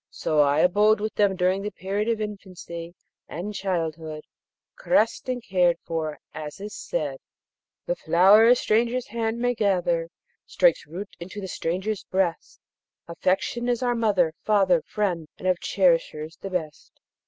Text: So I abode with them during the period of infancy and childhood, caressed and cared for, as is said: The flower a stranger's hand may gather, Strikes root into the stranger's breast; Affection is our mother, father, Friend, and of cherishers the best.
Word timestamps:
So 0.09 0.39
I 0.39 0.61
abode 0.61 0.99
with 0.99 1.13
them 1.13 1.35
during 1.35 1.61
the 1.61 1.69
period 1.69 2.09
of 2.09 2.19
infancy 2.19 2.95
and 3.29 3.53
childhood, 3.53 4.23
caressed 4.75 5.29
and 5.29 5.43
cared 5.43 5.77
for, 5.83 6.17
as 6.33 6.59
is 6.59 6.73
said: 6.73 7.19
The 7.85 7.95
flower 7.95 8.47
a 8.47 8.55
stranger's 8.55 9.05
hand 9.05 9.37
may 9.37 9.53
gather, 9.53 10.09
Strikes 10.47 10.87
root 10.87 11.09
into 11.19 11.39
the 11.39 11.47
stranger's 11.47 12.03
breast; 12.03 12.59
Affection 13.07 13.69
is 13.69 13.83
our 13.83 13.93
mother, 13.93 14.33
father, 14.41 14.81
Friend, 14.87 15.27
and 15.37 15.47
of 15.47 15.59
cherishers 15.59 16.35
the 16.37 16.49
best. 16.49 16.99